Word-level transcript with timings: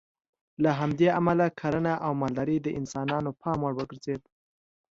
له 0.63 0.71
همدې 0.79 1.07
امله 1.19 1.45
کرنه 1.59 1.93
او 2.05 2.11
مالداري 2.21 2.57
د 2.61 2.67
انسانانو 2.79 3.29
پام 3.41 3.57
وړ 3.61 3.73
وګرځېده. 3.75 4.27